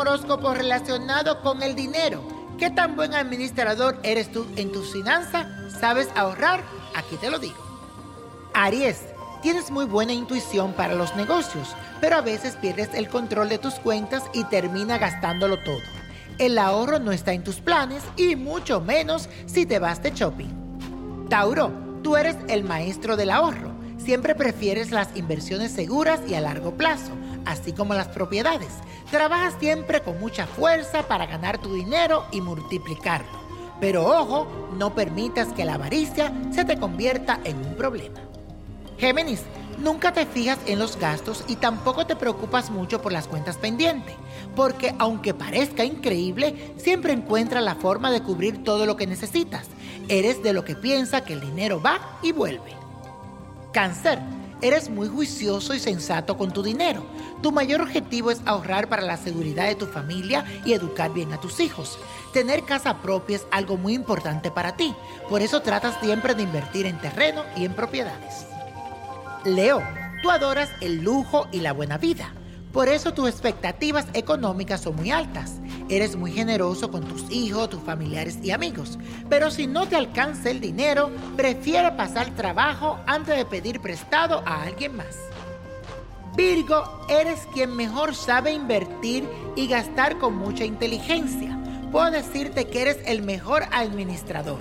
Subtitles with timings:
[0.00, 2.22] horóscopo relacionado con el dinero.
[2.58, 5.46] ¿Qué tan buen administrador eres tú en tus finanzas?
[5.78, 6.62] ¿Sabes ahorrar?
[6.96, 7.56] Aquí te lo digo.
[8.54, 9.02] Aries,
[9.42, 13.74] tienes muy buena intuición para los negocios, pero a veces pierdes el control de tus
[13.74, 15.80] cuentas y termina gastándolo todo.
[16.38, 21.28] El ahorro no está en tus planes y mucho menos si te vas de shopping.
[21.28, 21.70] Tauro,
[22.02, 23.79] tú eres el maestro del ahorro.
[24.04, 27.12] Siempre prefieres las inversiones seguras y a largo plazo,
[27.44, 28.70] así como las propiedades.
[29.10, 33.40] Trabajas siempre con mucha fuerza para ganar tu dinero y multiplicarlo.
[33.78, 34.46] Pero ojo,
[34.78, 38.20] no permitas que la avaricia se te convierta en un problema.
[38.98, 39.42] Géminis,
[39.78, 44.14] nunca te fijas en los gastos y tampoco te preocupas mucho por las cuentas pendientes,
[44.56, 49.66] porque aunque parezca increíble, siempre encuentras la forma de cubrir todo lo que necesitas.
[50.08, 52.79] Eres de lo que piensa que el dinero va y vuelve.
[53.72, 54.18] Cáncer,
[54.62, 57.04] eres muy juicioso y sensato con tu dinero.
[57.42, 61.40] Tu mayor objetivo es ahorrar para la seguridad de tu familia y educar bien a
[61.40, 61.98] tus hijos.
[62.32, 64.94] Tener casa propia es algo muy importante para ti,
[65.28, 68.46] por eso tratas siempre de invertir en terreno y en propiedades.
[69.44, 69.82] Leo,
[70.22, 72.34] tú adoras el lujo y la buena vida.
[72.72, 75.60] Por eso tus expectativas económicas son muy altas.
[75.90, 78.96] Eres muy generoso con tus hijos, tus familiares y amigos.
[79.28, 84.62] Pero si no te alcanza el dinero, prefiere pasar trabajo antes de pedir prestado a
[84.62, 85.18] alguien más.
[86.36, 91.58] Virgo, eres quien mejor sabe invertir y gastar con mucha inteligencia.
[91.90, 94.60] Puedo decirte que eres el mejor administrador.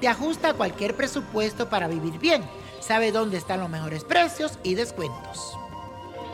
[0.00, 2.42] Te ajusta a cualquier presupuesto para vivir bien.
[2.80, 5.58] Sabe dónde están los mejores precios y descuentos.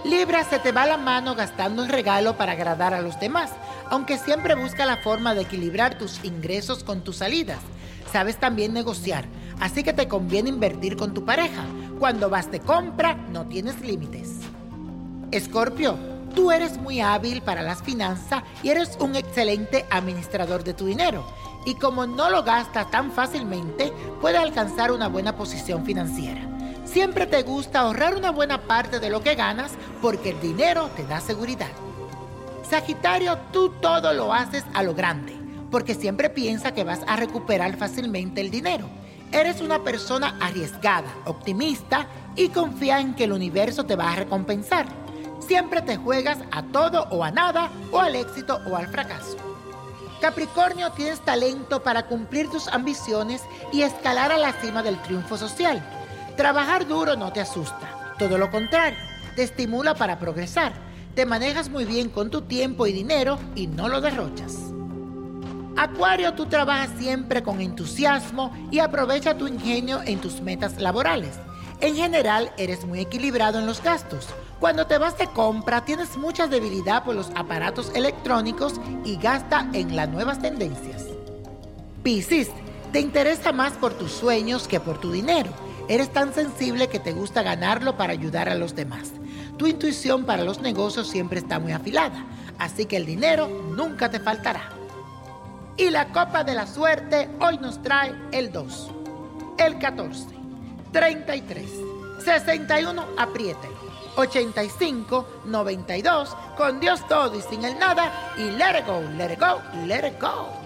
[0.04, 3.50] Libra se te va la mano gastando en regalo para agradar a los demás,
[3.90, 7.60] aunque siempre busca la forma de equilibrar tus ingresos con tus salidas.
[8.12, 9.26] Sabes también negociar,
[9.60, 11.64] así que te conviene invertir con tu pareja.
[11.98, 14.30] Cuando vas de compra, no tienes límites.
[15.30, 15.98] Escorpio,
[16.34, 21.26] tú eres muy hábil para las finanzas y eres un excelente administrador de tu dinero.
[21.64, 26.40] Y como no lo gastas tan fácilmente, puedes alcanzar una buena posición financiera.
[26.84, 31.04] Siempre te gusta ahorrar una buena parte de lo que ganas porque el dinero te
[31.04, 31.72] da seguridad.
[32.68, 37.76] Sagitario, tú todo lo haces a lo grande porque siempre piensas que vas a recuperar
[37.76, 38.88] fácilmente el dinero.
[39.32, 42.06] Eres una persona arriesgada, optimista
[42.36, 44.86] y confía en que el universo te va a recompensar.
[45.40, 49.36] Siempre te juegas a todo o a nada, o al éxito o al fracaso.
[50.20, 55.84] Capricornio, tienes talento para cumplir tus ambiciones y escalar a la cima del triunfo social.
[56.36, 58.98] Trabajar duro no te asusta, todo lo contrario,
[59.34, 60.85] te estimula para progresar.
[61.16, 64.54] Te manejas muy bien con tu tiempo y dinero y no lo derrochas.
[65.74, 71.38] Acuario, tú trabajas siempre con entusiasmo y aprovecha tu ingenio en tus metas laborales.
[71.80, 74.28] En general, eres muy equilibrado en los gastos.
[74.60, 79.96] Cuando te vas de compra, tienes mucha debilidad por los aparatos electrónicos y gasta en
[79.96, 81.06] las nuevas tendencias.
[82.02, 82.50] Piscis,
[82.92, 85.48] te interesa más por tus sueños que por tu dinero.
[85.88, 89.12] Eres tan sensible que te gusta ganarlo para ayudar a los demás.
[89.56, 92.24] Tu intuición para los negocios siempre está muy afilada,
[92.58, 94.70] así que el dinero nunca te faltará.
[95.76, 98.90] Y la copa de la suerte hoy nos trae el 2,
[99.58, 100.26] el 14,
[100.92, 101.70] 33,
[102.24, 103.86] 61, apriételo.
[104.16, 109.38] 85 92 con Dios todo y sin el nada y let it go, let it
[109.38, 110.65] go, let it go.